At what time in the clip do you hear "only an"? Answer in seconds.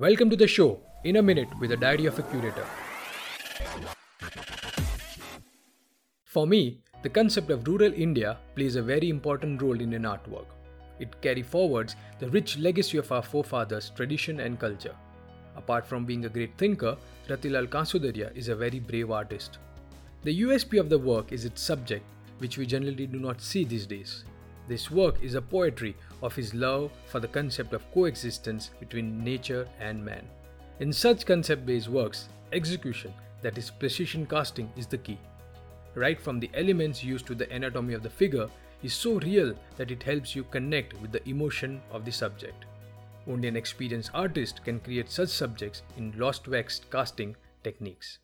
43.26-43.56